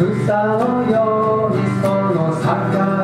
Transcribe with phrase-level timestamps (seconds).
[0.00, 2.99] 草のようにその坂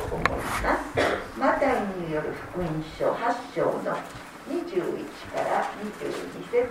[0.00, 2.68] いと思いますマタイによる福音
[2.98, 3.96] 書8章の
[4.48, 6.68] 21から22節。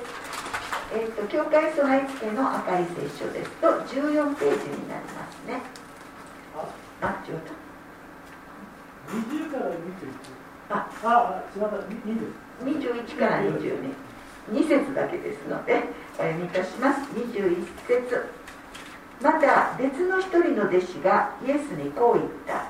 [0.92, 5.62] えっ、と教会備え付けの赤い聖書ですと14ページになりますね。
[7.02, 7.54] あ違った
[9.14, 9.78] 20から21
[10.70, 10.90] あ。
[11.04, 11.68] あ違った。
[11.78, 13.94] 2です21から22
[14.52, 15.84] 2節だけですので
[16.18, 17.00] お読みいたします。
[17.14, 18.26] 21節。
[19.22, 22.69] また別の一人の弟子がイエスにこう言った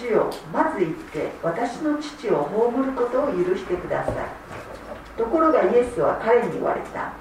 [0.00, 4.14] 主よまず行って私の父を葬ることを許してください。
[5.18, 7.12] ところがイエスは彼に言われた。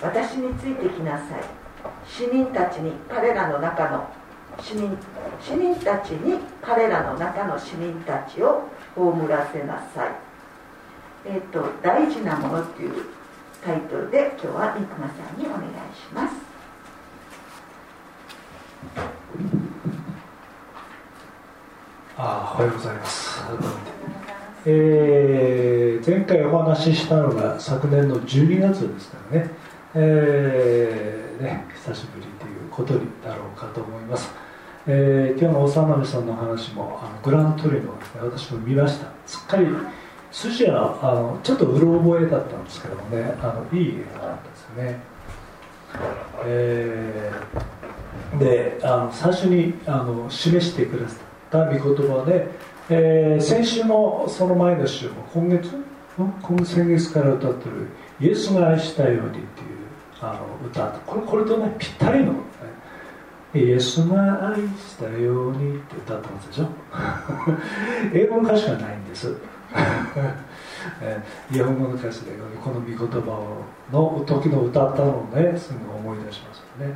[0.00, 1.42] 私についてきなさい。
[2.08, 4.08] 死人たちに彼らの中の
[4.58, 4.96] 死人
[5.42, 8.62] 死人たちに彼らの中の死人たちを
[8.96, 10.12] 葬らせなさい。
[11.26, 12.94] えっ、と「大事なもの」っていう
[13.62, 16.34] タイトルで今日は三熊さんにお願いします。
[22.24, 23.40] あおはようございます。
[24.64, 29.50] えー、前回お話ししたのが昨年の12月ですからね,、
[29.96, 34.32] えー、ね久しぶりということになろうかと思います、
[34.86, 39.08] えー、今日の幼波さんの話もあのグラントリノですね私も見ました。
[39.26, 39.66] すっかり
[40.30, 45.00] 筋はあのちょっとうろ覚えだったんですけどもねあのいい映画だったんですよね、
[46.44, 52.48] えー、であの最初にあの示してくださったた御言葉で、
[52.88, 55.70] えー、先週のその前の週も今月
[56.16, 57.88] 今先月から歌ってる
[58.20, 59.46] 「イエスが愛したように」っていう
[60.20, 62.38] あの歌これこれとねぴったりの、ね、
[63.54, 66.68] イエスが愛したようにって歌ってますでしょ
[68.14, 69.34] 英語の歌詞がないんです。
[71.50, 72.32] 日本語の歌詞で
[72.62, 73.56] この御言葉
[73.90, 76.94] の時の歌ったのをねすぐ思い出しますよね、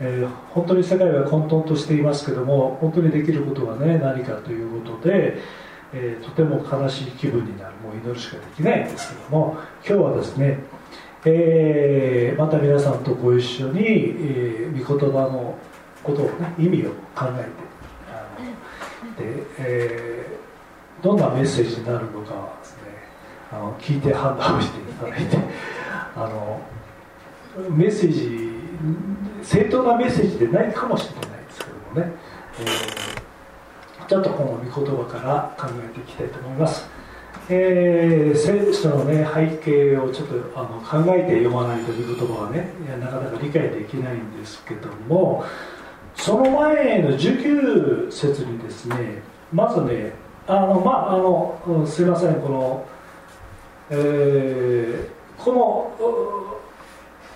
[0.00, 5.38] えー、本当に世界は混沌としていますけども本当にできることはね何かということで、
[5.92, 10.58] えー、とても悲しい気分になるもう祈るしかできないんですけども今日はですね、
[11.24, 15.56] えー、また皆さんとご一緒に、えー、御言葉の
[16.02, 17.44] ことをね意味を考え
[19.22, 20.16] てで、えー
[21.02, 22.82] どんなメッセージになるのかですね
[23.52, 25.36] あの聞いて判断をしていただいて
[26.16, 26.60] あの
[27.70, 28.50] メッセージ
[29.46, 32.12] 正当なメッセージでないかもしれないですけどもね、
[32.60, 36.88] えー、ちょっとこの御言葉から考えていきたいと思います、
[37.48, 45.44] えー、聖書の、ね、背景をちょっとあの考えて読まないと御言葉はねなかなか理解できないんですけども
[46.16, 49.22] その前の19節にですね
[49.52, 50.12] まずね
[50.48, 52.86] あのまああのすいませんこの、
[53.90, 56.55] えー、この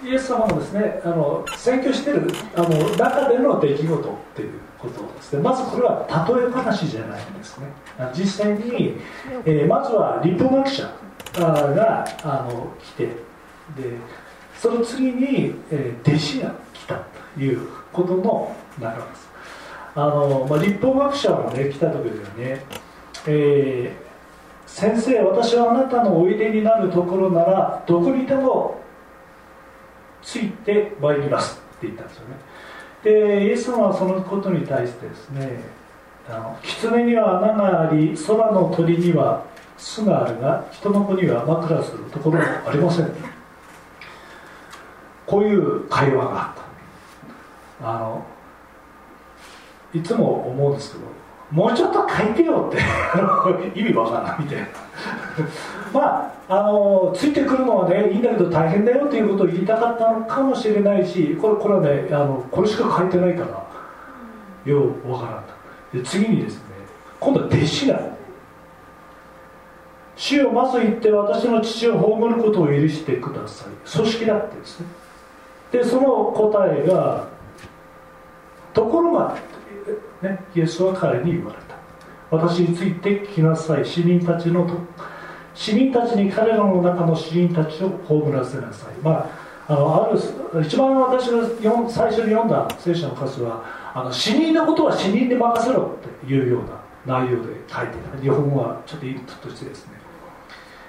[0.02, 5.42] イエス様のですねあの選挙しているあの中での出来事っていうことですね。
[5.42, 7.66] まずこれは例え話じゃないんですね。
[8.14, 8.97] 実際に、
[9.45, 10.90] えー、まずは立法学者
[11.35, 13.12] があの来てで
[14.59, 16.95] その次に、えー、弟子が来た
[17.37, 19.28] ということの流れです。
[19.95, 22.64] あの、まあ、立法学者がね来た時にはね
[23.26, 28.79] えー、先生私はあなたのおいでになるところならどこにでも
[30.22, 32.36] ついてまいりますって言ったんですよね。
[33.02, 35.60] でイエス様はそのことに対してですね
[36.28, 39.46] あの狐には穴があり空の鳥には
[39.78, 43.10] 巣があるが人の子には枕するところもありません。
[45.26, 46.56] こういう会話があっ
[47.80, 47.82] た。
[47.82, 48.26] あの
[49.94, 51.04] いつも思うんですけど
[51.50, 52.78] もうちょっと書いてよって
[53.78, 54.66] 意味わからないみたいな。
[55.92, 66.09] まああのついてくるのはねいいんだけど大変だよということを言いたかったのかもしれないしこれこれはねあのこれしか書いてないからようわからんと。
[66.09, 66.62] 次にですね
[67.19, 68.00] 今度は弟子が
[70.14, 73.90] 主をまず言って私の父を葬ることを許してください。
[73.90, 74.87] 組織だってですね。
[75.73, 77.26] でその答えが
[78.75, 79.37] ところが
[80.22, 81.76] ね、イエスは彼に言われた。
[82.30, 84.75] 私について聞きなさい死人たちのと。
[85.54, 88.94] 死人たちに彼らの中の死人たちを葬らせなさい。
[89.02, 89.28] ま
[89.66, 91.46] ああのある一番私が
[91.88, 98.20] 最初に読んだ聖書の箇所はあの死人のことは死人に任せろっていうような内容で書いていた。
[98.20, 99.92] 日本語はちょっとインプットしてですね。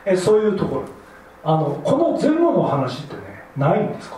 [0.06, 0.84] えそういうところ。
[1.44, 3.22] あのこの前後の話ってね
[3.58, 4.12] ないんです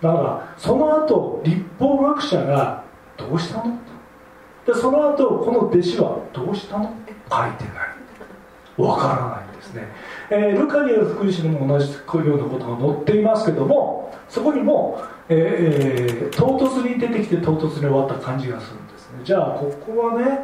[0.00, 2.84] だからその後立法学者が
[3.16, 3.78] どうしたの？
[4.66, 6.84] でその後この弟子はどうしたの？
[6.84, 7.94] って書いてない。
[8.76, 9.86] わからないんですね、
[10.30, 12.00] えー、ルカによる福音書にも同じよ
[12.34, 19.20] うなことが載っていますけどもそこにも、えー、唐突に出てきて唐突に終わった感じがするんですね。
[19.22, 20.40] じゃあここはね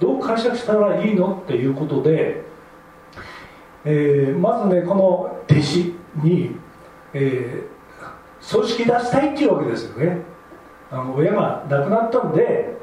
[0.00, 1.42] どう解釈したらいいの？
[1.44, 2.42] っていうことで、
[3.84, 5.04] えー、まずねこの
[5.50, 6.56] 弟子に、
[7.12, 10.22] えー、組織出したいっていうわけですよね。
[10.90, 12.78] あの親が亡くなったんで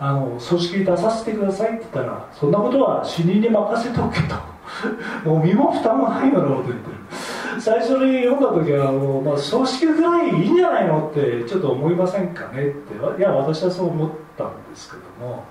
[0.00, 4.34] あの組織出させてくださいって言ったらそんなことは死人に任せておけと。
[5.24, 7.60] もう身も蓋もないようなこと言ってる。
[7.60, 13.18] 最初に読んだ時はもう、まあ、葬式ぐらいいいんじゃないのってちょっと思いませんかねって。
[13.18, 15.44] いや私はそう思ったんですけども。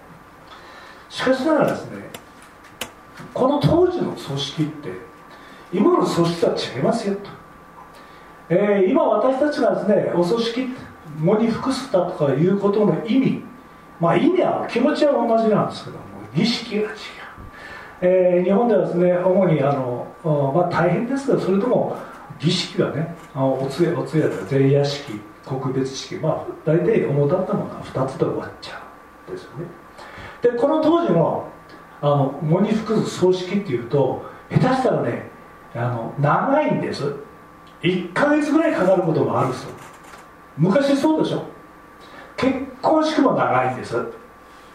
[1.10, 2.10] しかしながらですね
[3.34, 4.90] この当時の組織って
[5.74, 7.22] 今の組織とは違いますよと、
[8.50, 10.68] えー、今私たちがですねお組織
[11.22, 13.44] 喪に服すたとかいうことの意味。
[14.00, 16.04] まあ意味は気持ちは同じなんですけども
[16.36, 16.88] 儀式が違う、
[18.02, 21.98] えー、日本ではですね主にあの、まあ、大変ですけどそれとも
[22.40, 28.84] 儀式がねお通夜お通夜で前夜式告別式まあ大体主だったものが2つで終わっちゃ
[29.28, 29.66] うんですよね。
[30.42, 31.50] でこの当時の
[32.00, 35.32] あの喪に服す葬式っていうと下手したらね
[35.74, 37.16] あの長いんです。
[37.82, 39.72] 1か月ぐらいかかることもあるそう
[40.58, 41.44] 昔そうでしょ。
[42.36, 43.96] 結婚式も長いんです。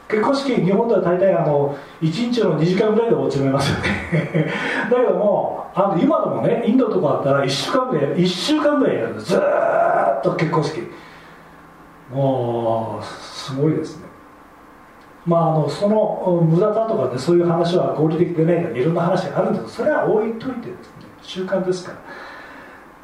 [0.09, 4.53] 結婚式日本では大体あの1日の2時間ぐらいで落ちめますよね。
[4.91, 10.83] だけどもあの今でもねインドとかだったら1週間ぐらい1週間ぐらいやるずーっと結婚式。
[12.13, 14.07] もうすごいですね。
[15.25, 19.79] まあ、あのその無駄だとかねそういう話は合理的でないかいろんな話があるんです。
[19.79, 21.99] けどそれは置いといてですね習慣ですから。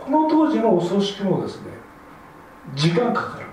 [0.04, 1.68] この当時のお葬式もですね
[2.74, 3.47] 時間かかる。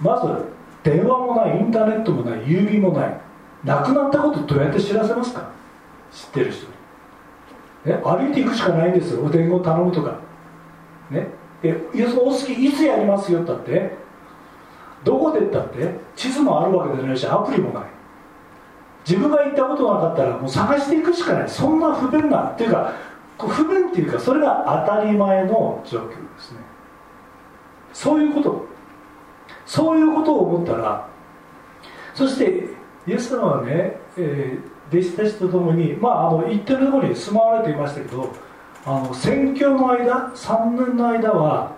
[0.00, 0.44] まず
[0.82, 3.20] 電話もないインターネットもない郵便もない
[3.64, 5.50] 亡くなったことどうやって知らせますか？
[6.12, 6.66] 知ってる人。
[6.66, 6.72] に
[7.86, 9.22] え歩いていくしかないんですよ。
[9.24, 10.16] お伝言頼むとか。
[11.10, 11.26] ね？
[11.62, 13.96] えそのお好きいつやりますよったって？
[15.02, 15.98] どこでったって？
[16.14, 17.82] 地図もあるわけじゃないしアプリもない。
[19.08, 21.48] 自分が行ったことなかったらもう探していくしかない。
[21.48, 22.92] そんな不便なっていうか
[23.38, 26.58] 不便っていうかそれが当たり前の状況ですね。
[27.92, 28.67] そういうこと
[29.68, 31.06] そういうことを思ったら
[32.14, 32.64] そして
[33.06, 38.32] イエス様はね、えー、弟子たちと共にまああの行ってるところに住まわれていましたけど
[38.86, 41.76] あの宣教の間3年の間は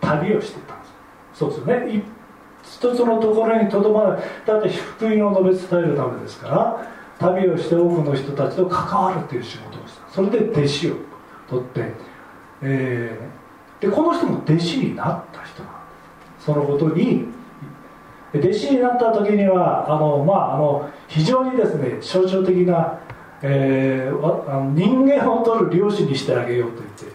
[0.00, 0.92] 旅をしてたんです。
[1.34, 2.02] そうですね。
[2.64, 10.08] 一つのところにとどまるだって福音を述べ伝えるためですから旅をして多くの人たちと関わるという仕事をした。
[10.12, 10.94] それで弟子を
[11.48, 11.92] 取って、
[12.62, 15.77] えー、でこの人も弟子になった人なんです。
[16.38, 17.26] そのことに
[18.34, 22.98] 弟子になった時にはあの、まあ、あの非常にですね象徴的な、
[23.42, 27.06] えー、人間を取る漁師にしてあげようと言って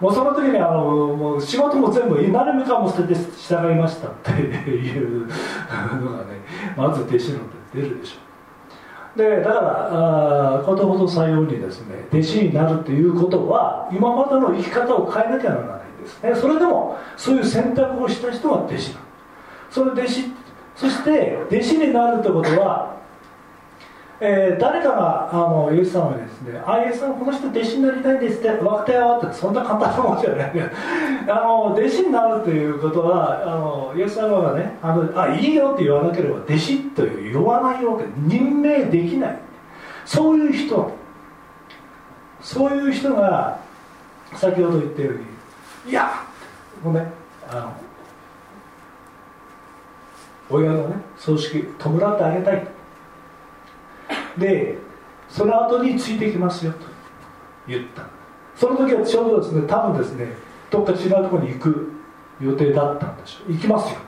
[0.00, 6.40] もうその時にあのもう仕事も全部何もかも捨てて従いましたっていうのがね
[6.76, 7.40] まず弟子の
[7.74, 8.30] 出るでしょう。
[9.18, 15.80] でだからことほどさようにですね弟子になるということは今までの生き方を変えなきゃならない。
[16.00, 16.34] ですね。
[16.34, 19.00] それでもそういう選択をした人が弟子なの。
[19.70, 20.24] その弟子
[20.76, 23.00] そして弟子になるってことは
[24.22, 30.52] えー、誰かがあのイエス様にですね「あイエス様この人弟子になりたいんです」って分かったよってそんな簡単なもんじゃない。
[31.26, 38.04] あの弟子になるということはあのイエス様がねあのあいいよって言わなければ弟子と言わないわけ。
[38.18, 39.38] 任命できない。
[40.04, 40.92] そういう人。
[42.42, 43.58] そういう人が
[44.34, 45.20] 先ほど言ったように
[45.86, 46.10] 「いや
[46.82, 47.12] ごめん。
[47.48, 47.72] あの
[50.50, 52.66] 親のね葬式弔ってあげたい」
[54.38, 54.78] で
[55.28, 56.78] その後についてきますよと
[57.66, 58.02] 言った。
[58.56, 60.34] その時はちょうどですね多分ですね
[60.70, 61.92] どっか違うところに行く
[62.40, 63.52] 予定だったんでしょう。
[63.52, 63.98] 行きますよ。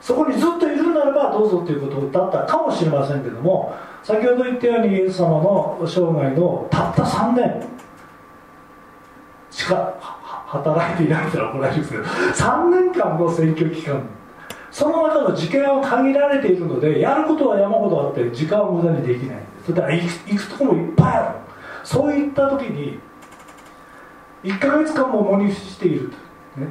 [0.00, 7.62] そこにずっといるならばどうぞということだったかもしれませんけども先ほど言ったようにイエス様の生涯のたった3年
[9.50, 10.19] しか
[10.50, 14.02] 働いていないと怒られるんですけど3年間の選挙期間
[14.72, 19.36] その中の時間は限られているのでやることは山ほどあって時間を無駄にできない。
[19.64, 21.38] それから行く行くとこもいっぱいある。
[21.84, 22.98] そういった時に
[24.42, 26.12] 1か月間も喪に伏している
[26.54, 26.68] と、ね、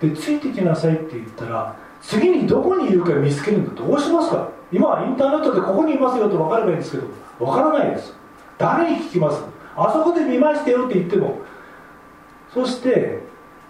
[0.00, 4.50] でついてきなさいって言ったら次にどこにいるか見つけるんだどうしますか？
[4.72, 7.04] 今はインターネットでここにいますよと分かればいいんですけど
[7.38, 8.12] 分からないです。
[8.58, 9.42] 誰に聞きます？
[9.76, 11.40] あそこで見ましたよって言っても
[12.56, 13.18] そして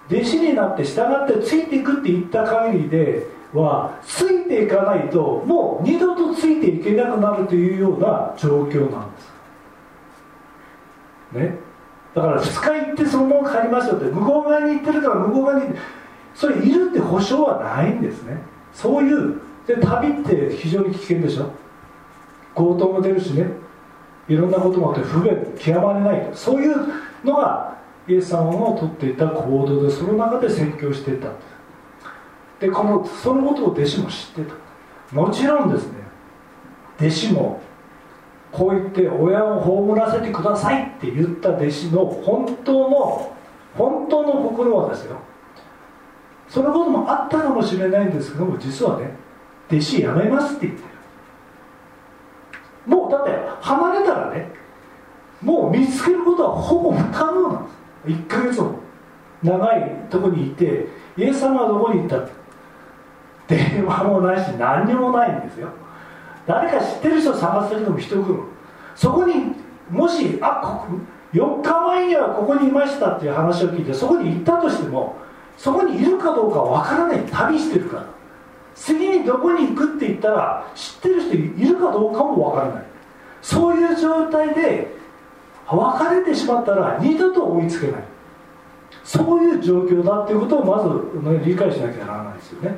[0.09, 9.33] 弟子になって従ってついていくって言った限りではついていかないともう二度とついていけなくなるというような状況なんです。
[11.33, 11.59] ね。
[12.15, 15.75] だから2日行ってそのまま帰りましょうって向こう側に行ってるから向こう側に
[16.37, 18.39] それいるって保証はないんですね。
[18.73, 21.51] そういうで旅って非常に危険でしょ。
[22.55, 23.49] 強盗も出るしね。
[24.29, 26.77] いろんなこともあって不便極まれないそういう
[27.25, 27.77] のが
[28.09, 31.29] イエス様のとっていた行動でその中で宣教していた。
[32.61, 34.55] でこのそのことを弟子も知ってた。
[35.15, 35.93] もちろんですね。
[36.99, 37.61] 弟子も
[38.53, 43.37] こう言って親を葬らせてくださいって言った弟子の本当の
[43.77, 45.17] 本当の心はですよ。
[46.49, 49.11] そのこともあったかもしれないんですけども実はね
[49.69, 50.89] 弟子辞めますって言ってる。
[52.87, 54.53] もうだって離れたらね
[55.43, 57.76] もう見つけることはほぼ不可能なんです。
[58.07, 58.81] 1ヶ月も
[59.43, 62.21] 長いとこにいてイエス様はどこに行った？
[63.49, 65.69] 電話もないし何にもないんですよ。
[66.47, 68.45] 誰か知ってる人を探せるのも一苦労
[68.95, 69.35] そこに
[69.91, 70.99] もしあここ
[71.33, 75.17] 4日前にはここにいましたっていう話を聞いてそこに行ったとしても
[75.57, 77.21] そこにいるかどうかわからない。
[77.25, 78.07] 旅してるから。
[78.75, 82.85] 次にどこに行くって言ったら知ってる人いるかどうかもわからない。
[83.43, 84.96] そういう状態で
[85.69, 88.05] 別れてしまったら二度と追いつけない。
[89.03, 92.77] そういう状況だっていうことをまず、ね、理解しなきゃならないですよね。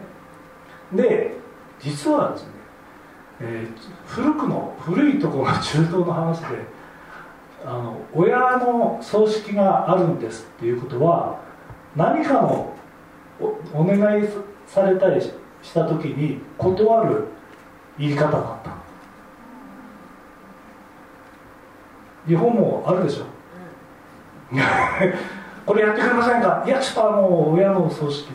[0.93, 1.37] で
[1.81, 2.49] 実はですね、
[3.41, 6.47] えー、古くの古いところの中東の話で
[7.65, 11.41] あの親の葬式があるんですっていうことは
[11.97, 12.75] 何かの
[13.73, 14.29] お願い
[14.67, 15.33] されたりし
[15.73, 17.25] た時に断る
[17.99, 18.78] 言い方だった。
[22.29, 23.25] 日本もあるでしょ、
[24.53, 24.61] うん、
[25.67, 26.63] これやってくれませんか？
[26.67, 28.29] いやちょっとあの親の葬式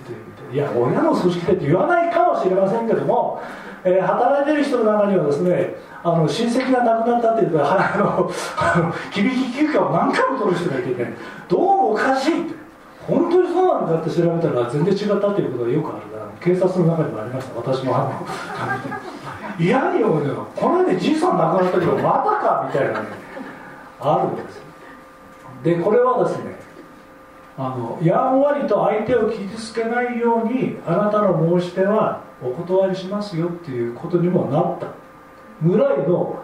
[0.49, 3.41] でいや親の葬式でって言わないかもしれませんけども、
[3.85, 11.13] えー、働いてる人の中にはですねあの親戚が亡くなったっていうかあのあの厳し休暇を何回も取る人がいてね
[11.47, 12.63] どうもおかしいって。
[13.03, 17.55] 本当にそうなんだって調べたら全然違ったっていうことがよくあるから警察の中にもありました。
[17.55, 18.25] 私もあの
[19.59, 22.07] 嫌に思うよこの間じいさん亡くなったけどまた
[22.39, 23.07] かみたいなね
[24.03, 24.61] あるんです
[25.63, 26.55] でこれはですね
[27.57, 34.87] あのやんわりと相手を傷つけないようにあなたの申し出はお断りしますよっていうことにもなった。
[35.61, 36.43] ぐらいの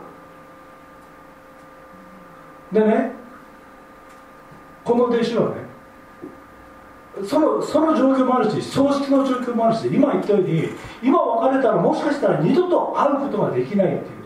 [2.72, 3.12] でね
[4.84, 5.70] この弟子はね
[7.28, 10.70] そのその状況もあるし葬式の状況もあるし今言ったように
[11.04, 14.19] 今別れたらもしかしたら二度と会うことができないっていう。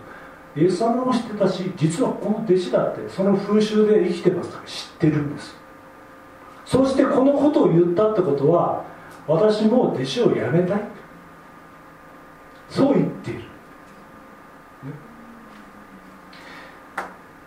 [0.55, 5.55] イエス様も知ってたし実はこの弟子だってその風習で生きてますから知ってるんです。
[6.65, 8.85] そしてこのことを言ったってことは
[9.27, 10.81] 私も弟子を辞めたい。
[12.69, 13.41] そう言っている。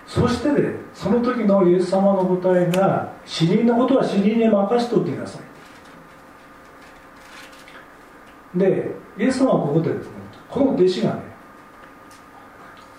[0.07, 5.38] そしてねその時のイエス様の答えが死人のことは死人に任しておきなさ
[8.55, 8.59] い。
[8.59, 9.90] でイエス様はここで
[10.49, 11.26] この弟子がね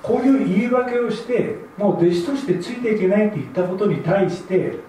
[0.07, 4.79] こういう言い訳をしてもう弟子としてついていけないって言ったことに対して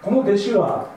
[0.00, 0.88] この弟子は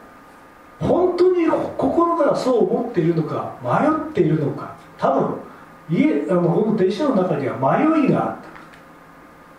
[0.80, 3.70] 本当に心からそう思っているのか迷
[4.10, 4.76] っているのか。
[5.00, 5.40] 多分
[5.90, 8.38] 家あのこの弟子の中には迷いがあっ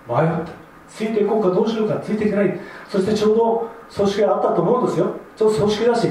[0.06, 0.22] た。
[0.22, 0.52] 迷った。
[0.88, 2.60] ついていこうかどうしようかついていけない。
[2.88, 5.16] そしてちょうど組織があったと思うんですよ。
[5.36, 6.08] ちょっと組織だし、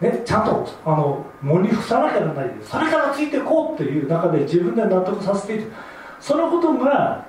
[0.00, 5.70] ね、ちゃんとあの森に伏さなきゃならないそれからついていこうっていう中で自分で納得させている
[6.18, 7.26] そのことが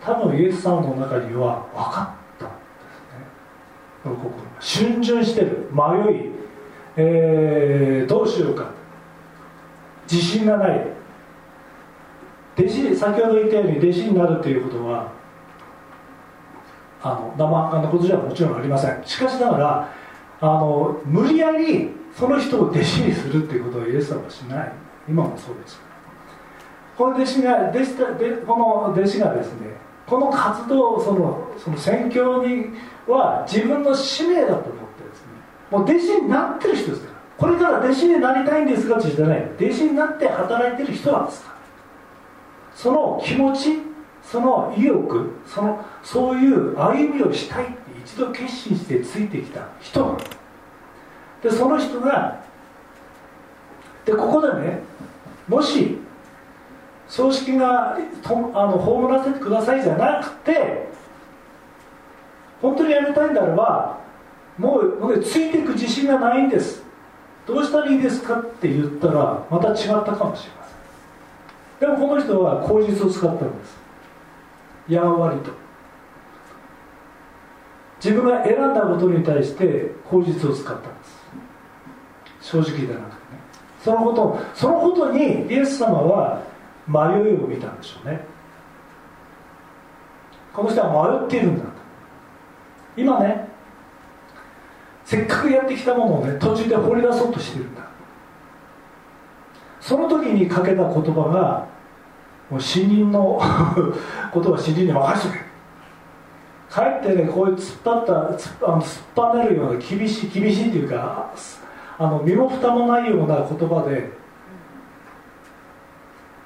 [0.00, 2.48] 多分イエス様の中には分かったん
[4.14, 4.94] ですね。
[4.94, 6.30] 逡巡してる迷い、
[6.96, 8.70] えー、どうしようか。
[10.10, 10.86] 自信がない。
[12.56, 15.10] 弟子先ほど言ったように弟子になるということは
[17.02, 19.02] あの生半可なことじゃもちろんありません。
[19.04, 19.92] しかしながら
[20.40, 24.72] あの無理やりその人を弟子にするっていうことをイエス様はしない。
[25.08, 25.80] 今もそうです。
[26.96, 32.70] この弟子が弟子でこの弟子がですねこの活動そのその宣教に
[33.08, 35.28] は自分の使命だと思ってですね。
[35.70, 37.14] もう弟子になってる人ですから。
[37.36, 39.50] これから弟子になりたいんですかって言ってない。
[39.58, 41.54] 弟子になって働いてる人なんですから。
[42.76, 43.82] その気持ち
[44.22, 47.74] その意欲そのそういう歩みをしたいって
[48.04, 50.43] 一度決心してついてきた人なんです
[51.44, 52.42] でその人が
[54.06, 54.80] でここでね
[55.46, 55.98] もし
[57.06, 60.88] 葬式がとあの葬らせてくださいじゃなくて
[62.62, 64.00] 本当にやめたいんであれば
[64.56, 66.82] もう僕ついていく自信がないんです。
[67.46, 70.66] どうしたらいいですかって言ったらまた違ったかもしれま
[71.78, 71.90] せん。
[71.90, 73.76] でもこの人は口実を使ったんです。
[74.88, 75.50] やんわりと。
[78.02, 81.23] 自分が選んだことに対して口実を使ったんです。
[82.44, 83.00] 正直でなくてね。
[83.82, 86.42] そのことそのことにイエス様は
[86.86, 88.20] 迷いを見たんでしょうね。
[90.52, 91.64] この人は迷っているんだ
[92.96, 93.48] 今ね
[95.04, 97.82] せっかくやってきたものをね途中で放り出そうとしてるんだ。
[99.80, 101.66] その時にかけた言葉が
[102.50, 103.40] もう死人の
[104.32, 105.44] ことは死人に任せてくれ。
[106.70, 111.32] かえってねこういう突っ張った突っあの突っ張ねるような厳しい厳しいというか
[111.98, 114.10] あの身も蓋もないような言葉で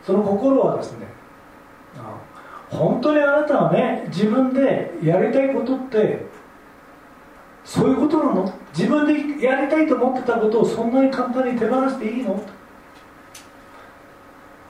[0.05, 1.07] その心はですね
[2.71, 6.27] 本当にあなたはね自分でやりたいことって
[7.65, 8.53] そういうことなの？
[8.77, 9.07] 自分
[9.39, 12.43] でやりたいと思ってたことをそんなに簡単に手放していいの？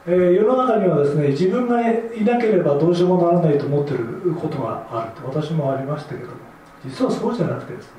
[0.06, 6.36] えー、世の中にはですね自分がいなければどうしようもならないと思ってることがあると私もありましたけども
[6.84, 7.90] 実はそうじゃなくてですね、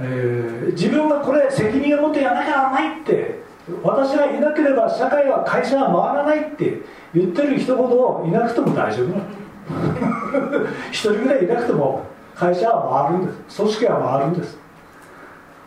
[0.00, 3.40] えー、自分がこれ責任を持ってやらなきゃならないって
[3.82, 6.80] 私がいなければ社会は会社は回らないって
[7.14, 9.22] 言ってる人ほどいなくても大丈夫なの。
[10.90, 13.56] 一人ぐらいいなくても会社は回るんです。
[13.58, 14.58] 組織は回るんです。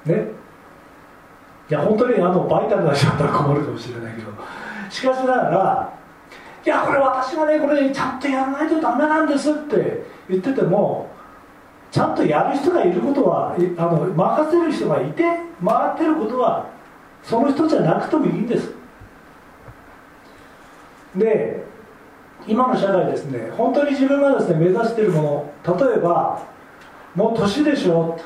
[0.05, 0.27] ね。
[1.69, 4.31] いや本当にあのバイタルな人だったら困るかもしれないけど。
[4.89, 5.93] しかしながら
[6.63, 11.09] いやこれ私がねこれちゃんとやらないとダメなんですって言ってても
[11.91, 15.23] ちゃんとやる人がいることはあの任せる人がいて
[15.63, 16.69] 回ってることは
[17.21, 18.71] その人じゃなくてもいいんです。
[21.15, 21.63] で
[22.47, 26.41] 今の社会ですね本当に自分がですね目指しているもの例えば
[27.13, 28.17] もう年でしょ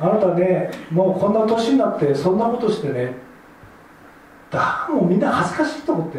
[0.00, 3.12] あなたねもうこんな年になってそんなことしてね。
[4.50, 6.18] だもうみんな恥ずかしいと思って。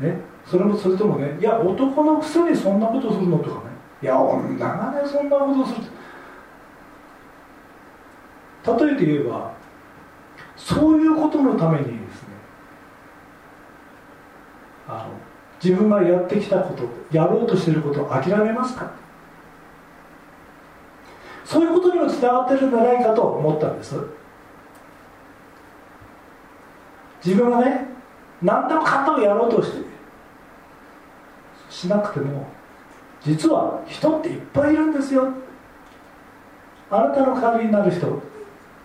[0.00, 0.16] ね。
[0.44, 3.63] それもそれともねいや男のくせにそんなことするのとか。
[4.02, 5.86] いや女がねそんなことする。
[8.86, 9.52] 例えて言えば
[10.56, 12.28] そういうことのためにですね
[14.88, 15.14] あの
[15.62, 18.90] 自分がやってきたことやろうとしていることを諦めますか？
[21.44, 23.96] そういうことにもつながってるんじゃないかと思ったんです。
[27.24, 27.86] 自分がね
[28.42, 29.84] 何でも簡単をやろうとして
[31.70, 32.46] しなくても
[33.24, 35.28] 実は人っていっぱいいるんですよ。
[36.90, 38.22] あなたの代わりになる人。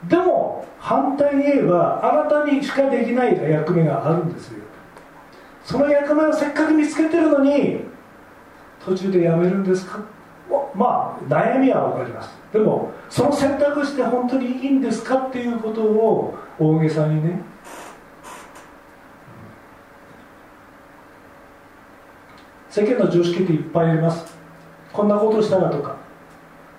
[0.07, 4.63] でも反対に言えばあなたにしかできない役目があるんですよ。
[5.65, 7.81] その役目をせっかく見つけてるのに
[8.83, 9.99] 途中でやめるんですか？
[10.73, 12.29] まあ悩みは分かります。
[12.53, 17.41] でもその選択して本当にいいんですかっていうことを大げさにね
[22.69, 24.37] 世間の常識っていっぱいあります。
[24.93, 25.95] こんなことしたらとか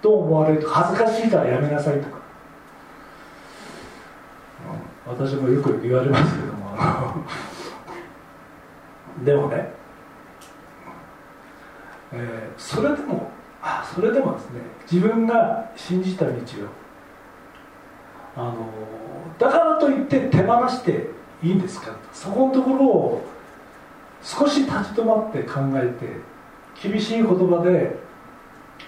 [0.02, 2.18] どう思われると恥ずかしいからやめなさいとか。
[5.06, 6.70] 私もよく言われますけども。
[9.24, 9.72] でもね、
[12.12, 16.34] えー、それでもあそれでもですね自分が信じた道を
[18.36, 18.54] あの
[19.38, 21.10] だからといって手放して
[21.42, 21.90] いいんですか？
[22.12, 23.22] そこのところを
[24.22, 25.88] 少し立ち止まって考え
[26.82, 27.98] て厳しい言葉で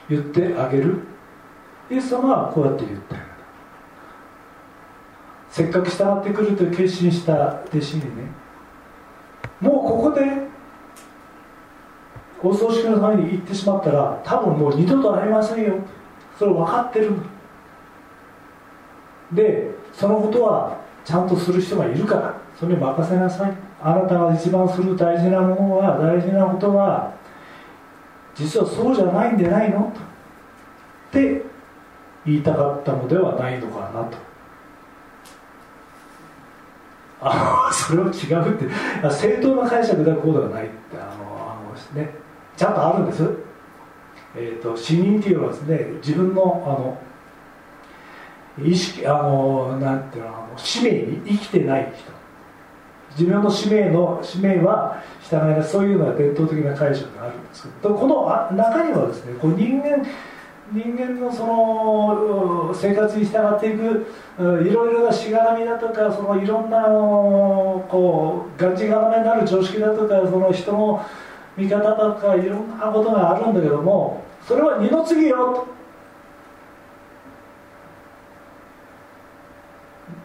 [0.08, 1.00] 言ってあげる。
[1.90, 3.16] イエス様はこうやって言った
[5.50, 8.08] せっかく従ってくると決心した弟子にね
[9.60, 10.22] もうここで
[12.42, 15.74] お葬式のために行ってしまったら多分もう二度と会えませんよ。
[16.38, 17.12] それ分かってる。
[19.32, 22.34] でそのことはちゃんとする人がいるから。
[22.58, 23.52] それに任せなさい。
[23.84, 27.12] あなたが一番する大事なものは大事なことは
[28.34, 29.92] 実はそうじゃないんでないの？
[31.08, 31.42] って
[32.24, 34.16] 言いたかったのではないのかなと。
[37.20, 38.66] あそれは違うって。
[39.10, 40.96] 正当な解釈でこうではないって。
[40.96, 41.56] あのあ
[41.94, 42.10] の、ね、
[42.56, 43.28] ちゃんとあるんです、
[44.36, 52.21] えーと、死人っていうのはですね自分のあの意識あのなんていうのあの使命に生きてない人。
[53.18, 60.04] 自分の使命の使命は従いなそういうのは伝統的な解釈があるんですけどこの中にはですねこう人間
[60.72, 64.06] 人間のその生活に従っていく
[64.64, 66.82] いろいろなしがらみだとかそのいろんな
[67.88, 71.04] こうがんじがらめになる常識だとかその人の
[71.58, 75.66] 見方とかいろんなことがあるんだけどもそれは二の次よ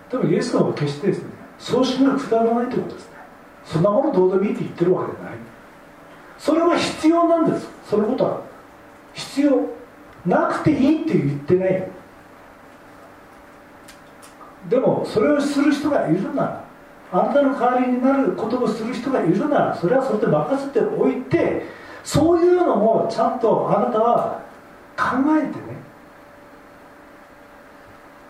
[0.10, 0.18] と。
[0.18, 3.18] でもイエス様は決してですね葬式がくだらないということですね。
[3.66, 5.34] そんなものどうでもいいって言ってるわけじゃない。
[6.38, 7.68] それは必要なんです。
[7.90, 8.42] そのことは
[9.14, 9.78] 必要。
[10.26, 11.88] なくていいって言ってない。
[14.70, 16.64] でもそれをする人がいるなら
[17.12, 21.66] あなたの代わりになることをする人がいるならそれはそれで任せておいて
[22.04, 24.42] そういうのもちゃんとあなたは
[24.98, 25.06] 考
[25.38, 25.78] えてね。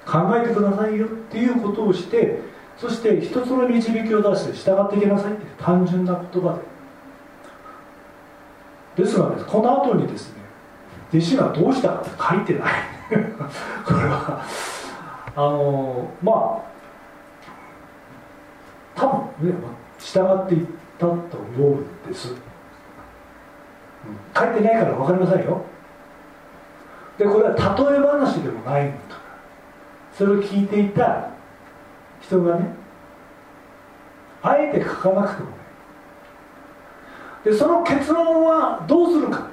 [0.06, 2.40] 考えてくださいよっていうことをして
[2.78, 5.34] そして一つの導きを出して従っていきなさい。
[5.34, 6.60] って単純な言葉
[8.96, 9.04] で。
[9.04, 10.38] ですがこの後にですね
[11.14, 12.10] 弟子がどうしたかって
[12.48, 12.74] 書いてない。
[13.86, 14.44] これは
[15.36, 16.68] あのまあ
[18.96, 19.56] 多分ね
[20.00, 21.14] 従っていったと
[21.56, 22.34] 思うんです、
[24.36, 25.62] 書いてないから分かりませんよ。
[27.18, 28.98] でこれは例え話でもないのと
[30.16, 31.37] それを聞いていた
[32.22, 32.66] 人がね
[34.42, 35.58] あえて書かなくてもね。
[37.46, 39.48] でその結論はどうするか。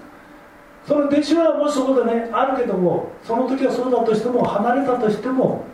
[0.87, 5.65] その弟子はもしそこでねあるけどもその時はそうだとしても離れたとしても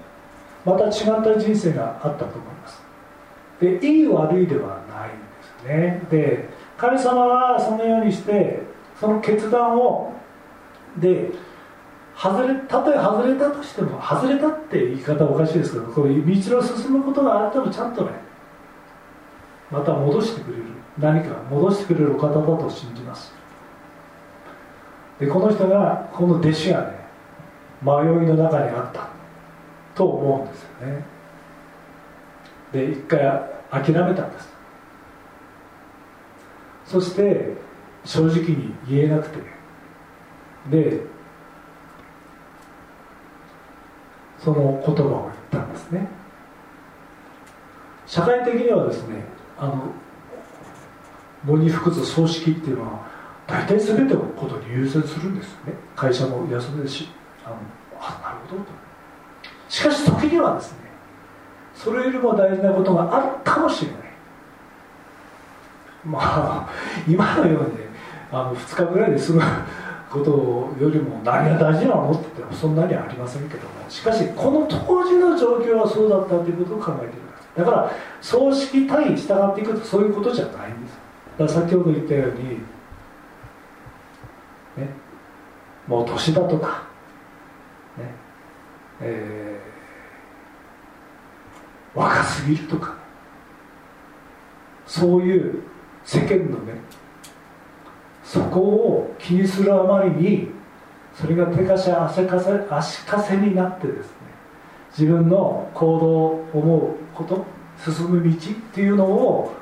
[0.64, 2.81] また違った人生があったと思います。
[3.61, 6.03] でいい悪いではないんですね。
[6.11, 8.62] で神様はそのようにして
[9.00, 10.12] その決断を
[10.96, 11.33] で
[12.20, 18.11] 外れたとえ外れたとしても外れたって言い方おかしいですけどこういう道の進むことがあってもちゃんとね
[19.70, 20.64] また戻してくれる。
[20.98, 23.33] 何か戻してくれるお方だと信じます。
[25.18, 27.00] でこの人がこの弟子がね
[27.80, 27.88] 迷
[28.24, 29.09] いの中にあった
[29.94, 31.04] と思うんですよね。
[32.72, 33.20] で一回
[33.70, 34.52] 諦めたんです。
[36.85, 37.54] そして
[38.04, 39.38] 正直に言えなくて。
[40.70, 41.00] で
[44.42, 46.09] その言葉を言ったんですね。
[48.07, 49.24] 社会的にはですね
[49.59, 49.92] あの
[51.46, 53.07] 喪に服す葬式っていうのは
[53.46, 55.74] 大体全てのことに優先するんですよね。
[55.94, 57.09] 会社も休みでし
[57.44, 57.57] あの
[58.00, 58.70] あなるほどと。
[59.68, 60.79] しかし時にはですね
[61.74, 64.00] それよりも大事なことがあるかもしれない。
[66.05, 66.68] まあ
[67.07, 67.68] 今のように、
[68.33, 69.42] あの2日ぐらいで済む
[70.10, 77.30] ことよりも何が大事なのってそんなにありませんけどもしかしこの当時の状況はそうだったということを考えている。
[77.56, 80.98] だから葬式対従っていくとそういうことじゃないんです。
[81.38, 82.48] だから先ほど言ったように
[84.76, 84.90] ね
[85.86, 86.84] もう年だとか
[87.96, 88.04] ね
[89.00, 92.96] えー、若すぎるとか
[94.86, 95.62] そういう
[96.04, 96.74] 世間のね
[98.30, 100.48] そこを気にするあまりに
[101.16, 104.12] それが手かし足かせ足かせになってですね
[104.96, 107.44] 自分の行動思うこと
[107.84, 109.52] 進む道っていうのを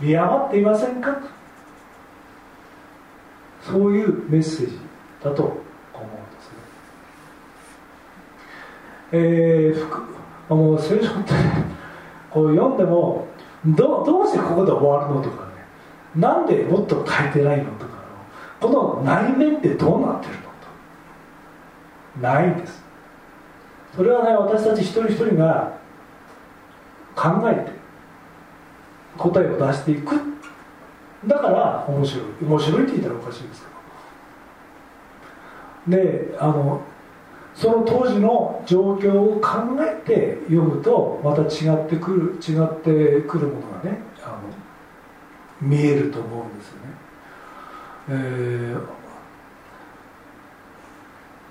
[0.00, 1.20] 見余っていませんか？
[3.60, 4.78] そういうメッセージ
[5.22, 6.58] だと思うんですね。
[9.12, 11.34] えー、もう聖書って
[12.30, 13.26] こう読んでも
[13.66, 15.52] どどうしてここで終わるのとかね
[16.16, 17.97] なんでもっと書いてないのとか
[18.60, 20.48] この内面ってどうなってるのと。
[22.20, 22.82] ないんです。
[23.94, 25.78] それはね私たち一人一人が
[27.14, 27.72] 考えて
[29.16, 30.14] 答えを出していく。
[31.26, 32.24] だから面白い。
[32.42, 33.62] 面白いって言ったらおかしいです
[35.86, 35.96] けど。
[35.96, 36.82] であの
[37.54, 44.38] その当時の状況を考えて読むとまた違ってくる違ってくるものがねあの
[45.60, 47.07] 見えると思うんですよね。
[48.10, 48.78] えー、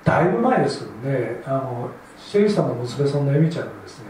[0.03, 1.41] だいぶ前ですけどね。
[1.45, 4.05] あのシェリさんの娘さんのエミちゃんがですね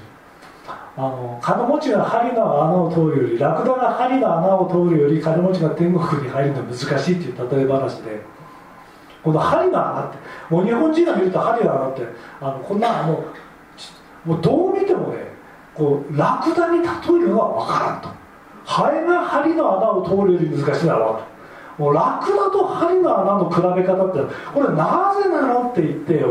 [0.96, 8.22] あの金持ちが針の穴を通るよりラクダが針の穴を通るより金持ちが天国に入るのは難しいっていう例え話で
[9.24, 10.18] この針の穴って
[10.50, 12.02] もう日本人が見ると針の穴って
[12.42, 13.26] あのこんなも
[14.26, 15.28] うもうどう見てもね
[15.76, 16.88] こうラクダに例え
[17.22, 18.10] るのは分からんと。
[18.66, 21.37] ハエが針の穴を通るより難しいのは分かる。
[21.78, 26.24] もうラクダと針の穴の比べ方ってこれなぜなのって言って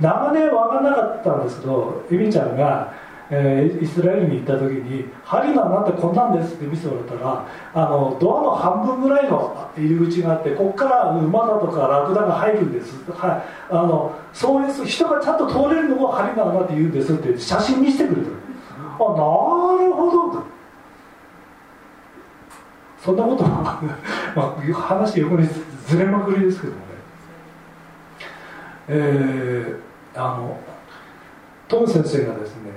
[0.00, 2.94] 長年分からなかったんですけどエミちゃんが、
[3.30, 18.28] えー、イスラエルに行った時に針の穴ってこんなんですって見せらったらあのドアの半分ぐらいの入り口があってここから馬だとかラクダが入るんです、はい、あのそういう人がちゃんと通れるのを針の穴って言うんですって写真見せてくれる
[18.78, 20.55] あなるほどと。
[23.06, 23.80] そんなこと、ま
[24.34, 25.48] あ、話横に
[25.86, 26.84] ずれまくりですけどもね。
[28.88, 30.58] えー、あの
[31.68, 32.72] トム先生がですね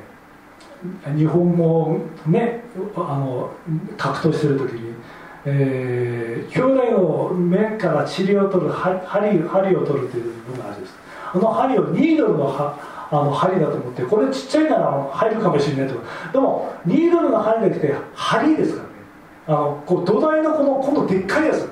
[1.17, 2.63] 日本語をね
[2.95, 3.51] あの
[3.97, 4.93] 格闘してる時に、
[5.45, 10.93] えー、兄弟の目から塵を取る針針を取るという部分があるんです。
[11.33, 12.55] あの針をニードルの
[13.11, 15.95] あの針だと思ってこれちっちゃいから入るかもしれないと。
[16.31, 18.88] でもニードルの針が来て針ですから。
[19.49, 21.67] あのこう土台のこの今度でっかいやつ。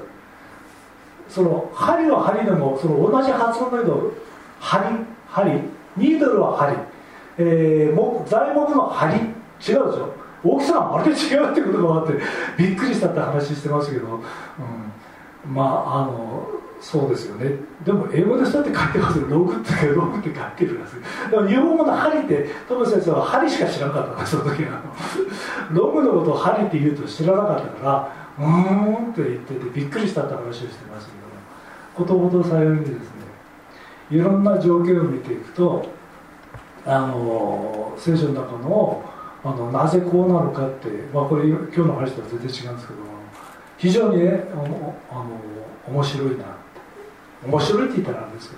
[1.29, 4.11] その針は針でもその同じ発音だけど
[4.59, 4.85] 針
[5.27, 5.51] 針。
[5.95, 6.75] ニードルは針、
[7.37, 9.15] えー、材木の針。
[9.15, 10.13] 違うでしょ？
[10.43, 12.13] 大きさがまるで違うってことがあって
[12.57, 16.47] びっくりしたって話してますけど、うん、まああの
[16.79, 17.55] そうですよね。
[17.83, 19.27] でも英語でそうやって書いてますよ。
[19.27, 20.95] ログってログって書いてるんです
[21.31, 24.81] でも日本語の針ってトム先生は針しか知らなかったからその時は。
[25.71, 31.17] ログのことを針って言うと知らなかったからうーんって言っててびっくりしたって話をしてますけど
[31.95, 32.99] ことごとさようにですね
[34.11, 35.85] いろんな状況を見ていくと
[36.85, 39.03] あの聖書の中の
[39.43, 42.99] あのなぜこうなのかって、まあ、これ今日の話とは全然違うんですけど
[43.77, 45.25] 非常にねあのあの
[45.87, 46.45] 面白いな。
[47.47, 48.55] 面白いって言ったらなんですけ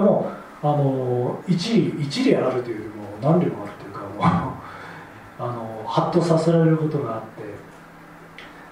[0.00, 0.30] どでも
[0.62, 4.22] あの一理一理あるというよりも何理もあるというかもう
[5.42, 7.26] あのハッとさせられることがあって、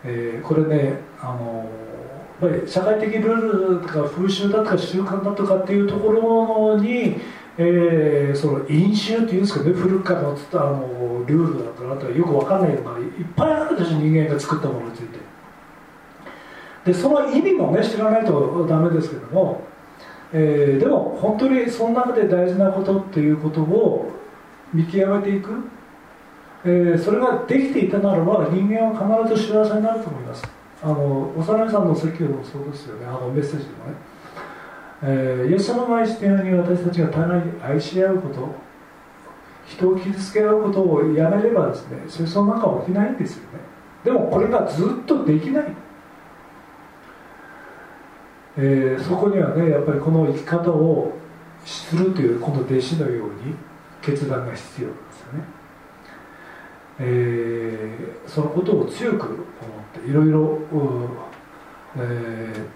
[0.04, 1.66] えー、これねあの
[2.40, 7.16] やっぱり社会的ルールとか風習だとか習慣だとかっていうところに、
[7.56, 15.17] えー、その飲酒っていうんですかね古くからのあのルールだとかあとはよく分かんないのがいっぱいあるでしょ人間が作ったものについて。
[16.88, 19.60] でその意味もね知らないとダメですけども、
[20.32, 24.10] えー、でも本当にその中で大事なことっていうことを
[24.72, 25.50] 見極めていく、
[26.64, 30.42] えー、それができていたならば人間は必ず幸せになると思います。
[30.82, 33.06] あの幼いさんの説教もそうですよね。
[33.06, 33.92] あのメッセージでもね、
[35.02, 38.48] えー、イエス様が愛しているように私たちが互いに愛し合うこと
[39.66, 43.58] 人を傷つけ合うことをやめればですね戦争なんか起きないんですよね。
[44.04, 45.87] でもこれがずっとできない。
[48.60, 51.12] えー、そこにはねやっぱりこの生き方を
[51.64, 53.54] するというこの弟子のように
[54.02, 55.44] 決断が必要なんですよね、
[56.98, 60.58] えー、そのことを強く思っていろいろ、
[61.98, 62.66] え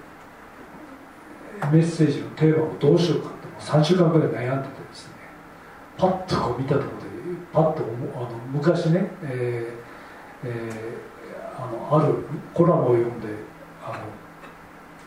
[1.63, 5.15] ー、メッセージのテーマをどうしようかって3週間ぐらい悩んでてですね
[5.99, 7.03] パッとこう見たところで
[7.53, 7.83] パッと
[8.15, 11.67] あの昔ね、えーえー、あ
[11.97, 12.15] のある
[12.55, 13.27] コラムを読んで
[13.85, 14.22] あの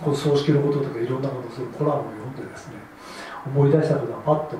[0.03, 2.73] この葬式のこととかいろんなことするコラムを読んでですね
[3.45, 4.57] 思い出したことがパッと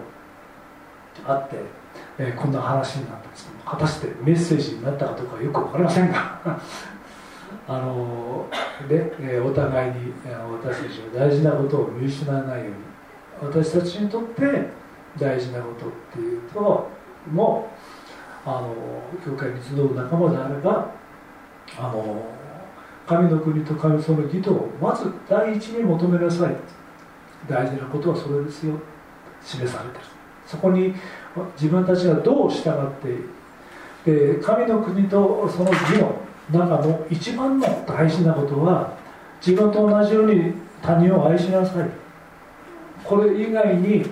[1.25, 1.57] あって、
[2.19, 6.39] えー、こんな話になったんですけど果たしてメッセージになったかどうかよく分かりませんが
[7.67, 8.45] あの
[8.87, 12.73] で、えー、お互いに、え、私たちは大事なことを見失わないように
[13.41, 14.69] 私たちにとって
[15.17, 16.89] 大事なことっていうと
[17.31, 17.69] も
[18.45, 18.75] あの
[19.25, 20.91] 教会に集う仲間であれば
[21.77, 22.34] あの
[23.07, 26.55] 神の国と神その義とをまず第一に求めなさい。
[27.47, 28.73] 大事なことはそれですよ。
[29.43, 30.05] 示されてる。
[30.47, 30.93] そこに
[31.55, 32.71] 自分たちがどう従っ
[34.03, 38.95] てで神の国とその義の中の一番の大事なことは
[39.45, 41.89] 自分と同じように他人を愛しなさい。
[43.03, 44.05] これ以外に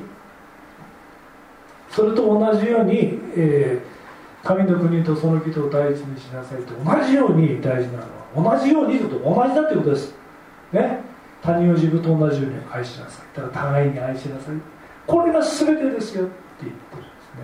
[1.89, 3.83] それと同じように、えー、
[4.44, 8.00] 神の国とその義とを第一にしなさいと同じように大事な
[8.36, 10.16] のは同じようにと同じだということです。
[10.74, 11.00] ね。
[11.41, 13.38] 他人を自分と同じように愛しなさい。
[13.38, 14.56] だから互いに愛しなさい。
[15.08, 17.44] これが全てですよって言ってるんですね。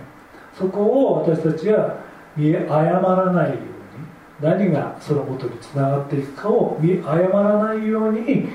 [0.58, 1.96] そこを私たちが
[2.36, 3.64] 見誤らないように
[4.40, 8.48] 何がそのことにつながっていくかを見誤らないように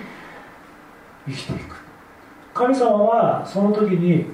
[1.27, 1.75] 生きていく。
[2.53, 4.27] 神様はその時に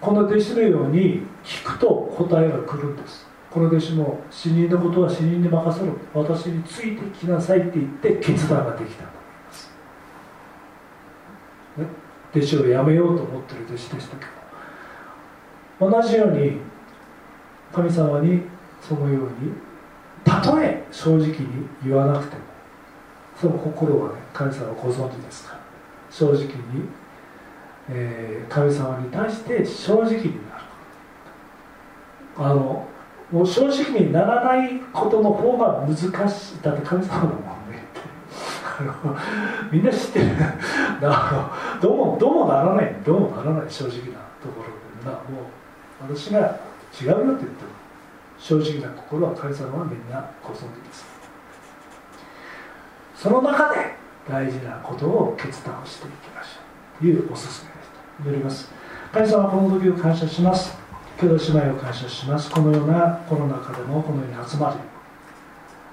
[0.00, 3.27] この弟子のように聞くと答えが来るんです。
[3.58, 9.70] この弟子も死人のことは死人に任せろ私についてきなさいって言って決断ができたと思います、
[11.78, 11.86] ね、
[12.36, 14.26] 弟子をやめようと思ってる弟子でしたけ
[15.80, 15.90] ど。
[15.90, 16.58] 同じように
[17.72, 18.42] 神様に
[18.80, 19.52] そのように
[20.22, 21.36] たとえ正直に
[21.84, 22.42] 言わなくても
[23.40, 25.60] その心はね神様ご存知ですから。
[26.10, 26.48] 正直に、
[27.90, 30.62] えー、神様に対して正直になる。
[32.36, 32.86] あの
[33.30, 34.78] もう正直にならない。
[34.92, 37.34] ことの方が難しいだって神様だもん
[37.70, 37.88] ね
[39.70, 40.26] みんな知ってる
[41.80, 44.64] どうもどうもならないどうもならない正直なとこ
[45.04, 45.42] ろなも
[46.08, 46.60] う私が
[47.00, 47.50] 違うよって言っても
[48.38, 51.04] 正直な心は神様はみんなご存知です
[53.16, 53.94] その中で
[54.28, 56.60] 大事なことを決断していきましょ
[56.98, 58.70] うというおすすめです祈ります
[59.12, 60.87] 神様この時を感謝します
[61.20, 62.48] 兄弟姉妹を感謝します。
[62.48, 64.76] このようなコロナ禍でもこのように集まり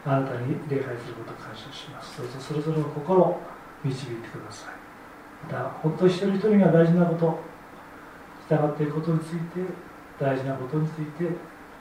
[0.05, 2.21] あなたに礼拝することを感謝します。
[2.21, 3.41] どうぞそれぞれの心を
[3.83, 4.75] 導いてください。
[5.51, 7.39] また本当一人一人が大事なこと
[8.47, 9.65] 従っていくことについて
[10.19, 11.25] 大事なことについて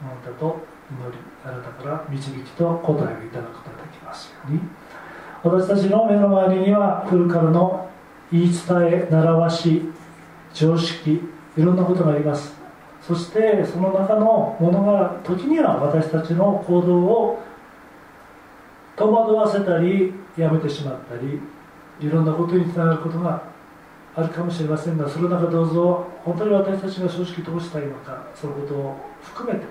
[0.01, 4.61] あなたと祈りあなたから導きと答えをいただくことができますように。
[5.43, 7.91] 私たちの目の前には古からの
[8.33, 8.55] 言い伝
[8.89, 9.83] え習わし
[10.55, 11.21] 常識
[11.59, 12.64] いろんなことがあります。
[13.07, 17.43] そしてその中のものが時には私たちの行動を
[18.97, 21.41] 戸惑わせたりやめてしまったり
[22.01, 23.43] いろんなことにつながることが
[24.17, 29.67] あるかもしれませんがその中どうぞ本当に私たちが正直どうしたいのかそのことを含めて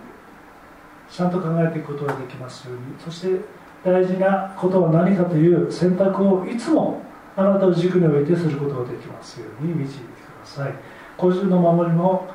[1.09, 3.41] ちゃんと考えていくことができますようにそして
[3.84, 7.01] 大事なことは何かという選択をいつも
[7.36, 10.73] あなたを軸に置いてすることができますように導いてください。
[11.17, 12.27] 個人の守りも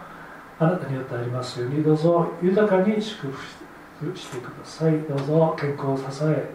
[0.61, 4.98] あなたによってありますようにどうぞ豊かに祝福してください。
[5.02, 6.50] どうぞ健康を支え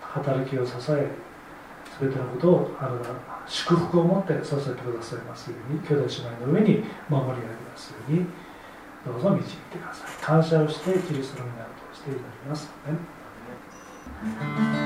[0.00, 1.10] 働きを支え
[2.00, 3.10] 全てのことをあなた
[3.46, 8.26] 祝福を持って支えてくださいますように兄弟姉妹の上に守りありますように
[9.04, 10.10] どうぞ導いてください。
[10.22, 12.66] 感謝をしてキリストの皆を通して祈ります、
[14.80, 14.83] ね